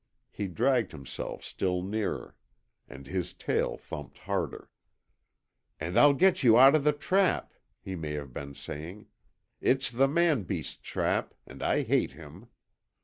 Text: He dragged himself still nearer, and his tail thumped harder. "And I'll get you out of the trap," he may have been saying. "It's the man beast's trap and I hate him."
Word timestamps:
He 0.31 0.47
dragged 0.47 0.93
himself 0.93 1.43
still 1.43 1.83
nearer, 1.83 2.35
and 2.89 3.05
his 3.05 3.35
tail 3.35 3.77
thumped 3.77 4.17
harder. 4.17 4.67
"And 5.79 5.95
I'll 5.95 6.15
get 6.15 6.41
you 6.41 6.57
out 6.57 6.73
of 6.73 6.83
the 6.83 6.91
trap," 6.91 7.53
he 7.79 7.95
may 7.95 8.13
have 8.13 8.33
been 8.33 8.55
saying. 8.55 9.05
"It's 9.59 9.91
the 9.91 10.07
man 10.07 10.41
beast's 10.41 10.77
trap 10.77 11.35
and 11.45 11.61
I 11.61 11.83
hate 11.83 12.13
him." 12.13 12.47